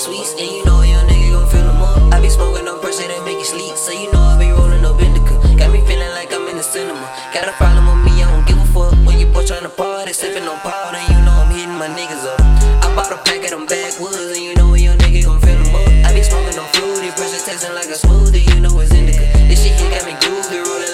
[0.00, 2.12] sweets, and you know a young nigga gon'.
[2.12, 2.64] I be smoking
[3.24, 4.80] make you sleep, so you know I be rolling.
[5.60, 7.06] Got me feeling like I'm in the cinema.
[7.34, 8.92] Got a problem with me, I don't give a fuck.
[9.06, 10.99] When you boy tryna party, sipping on powder,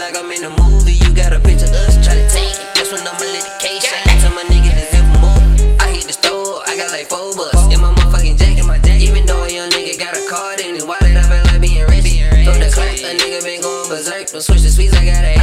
[0.06, 0.95] like I'm in a movie.
[1.02, 2.62] You got a picture of us, try to take it.
[2.78, 4.06] That's when let the case shine.
[4.23, 5.82] Tell my nigga to zip 'em up.
[5.82, 8.65] I hit the store, I got like four bucks in my motherfucking jacket.
[8.65, 9.02] My jacket.
[9.02, 11.87] Even though a young nigga got a card in his wallet, I feel like being
[11.91, 12.23] rich.
[12.46, 14.30] Throw the clap, a nigga been going berserk.
[14.30, 15.34] Don't switch the sweets, I got a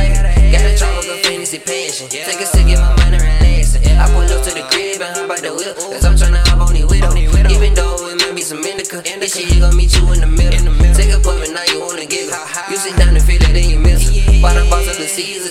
[0.55, 2.07] Got a tropical fantasy passion.
[2.07, 3.83] Take a sip, get my mind relaxing.
[3.99, 5.75] I pull up to the crib and hop out the whip.
[5.75, 7.11] Cause I'm tryna hop on the widow.
[7.51, 10.71] Even though it might be some indica, this shit gon' meet you in the middle.
[10.95, 12.02] Take a puff and now you wanna giggle.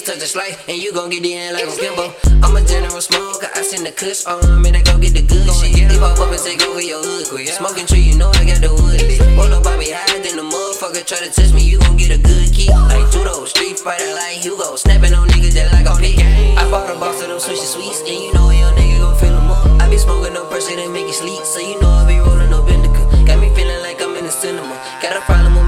[0.02, 2.10] The touch a slice, and you gon' get the end like a Kimbo.
[2.42, 5.46] I'm a general smoker, I send the kush on, and I go get the good
[5.46, 5.78] shit.
[5.78, 7.46] They pop up and take over your hood quick.
[7.46, 8.98] Smoking tree, you know I got the wood.
[9.38, 11.06] Roll up, I be higher than the motherfucker.
[11.06, 12.74] Try to touch me, you gon' get a good kick.
[12.90, 14.74] Like judo, street fighter like Hugo.
[14.74, 16.18] Snapping on niggas just like a pig.
[16.18, 19.14] I bought a box of them Swisher Sweets, and you know a young nigga gon'
[19.22, 19.70] fill them up.
[19.78, 22.50] I be smoking no person that make you sleep, so you know I be rolling
[22.50, 23.06] up indica.
[23.22, 24.74] Got me feeling like I'm in the cinema.
[24.98, 25.61] Got a problem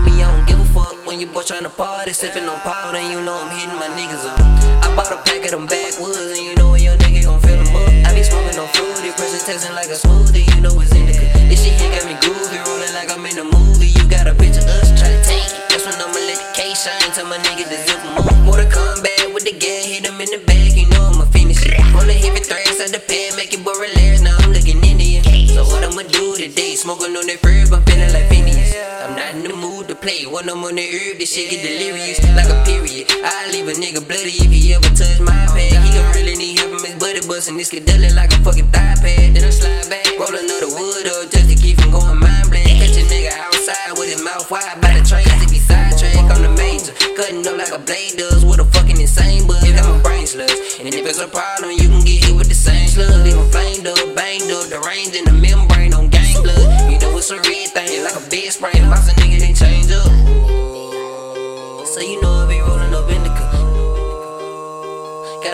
[1.26, 1.50] fuck.
[1.50, 4.38] You boy tryna party, sipping on powder, and you know I'm hitting my niggas up.
[4.84, 7.56] I bought a pack of them backwoods, and you know a young nigga gon' fill
[7.62, 7.88] them up.
[8.06, 11.24] I be smoking on fruity, pressure tasting like a smoothie, you know it's indica.
[11.48, 13.88] This shit here got me groovy, rolling like I'm in a movie.
[13.88, 15.68] You got a picture of us, try to take it.
[15.70, 18.28] That's when I'ma let the case shine, tell my nigga to zip 'em up.
[18.70, 21.78] Come back with the gas, hit 'em in the bag, you know I'ma finish it.
[21.94, 25.22] Roll a heavy threads out the pad, make it boy relax, now I'm looking Indian.
[25.54, 26.74] So what I'ma do today?
[26.76, 28.74] Smoking on that herb, I'm feeling like Phineas.
[29.04, 29.73] I'm not in the mood
[30.04, 30.28] play.
[30.28, 33.08] When I'm on the herb, this shit get delirious like a period.
[33.24, 35.80] I leave a nigga bloody if he ever touch my pad.
[35.80, 39.00] He gon' really need help him, his buddy bustin' this deli like a fucking thigh
[39.00, 39.32] pad.
[39.32, 42.68] Then I slide back, roll another wood up just to keep him going mind blank.
[42.68, 46.44] Catch a nigga outside with his mouth wide by the train to be sidetracked on
[46.44, 46.92] the major.
[47.16, 49.64] Cutting up like a blade does with a fucking insane buzz.
[49.64, 50.84] Got my brain slugs.
[50.84, 53.24] And if it's a problem, you can get hit with the same slug.
[53.24, 56.92] Leave him flamed up, banged up, the range in the membrane on gang blood.
[56.92, 58.76] You know it's a red thing, like a bed spray.
[58.92, 59.08] Box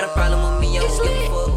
[0.01, 1.50] Got a problem with me, I don't give a fuck.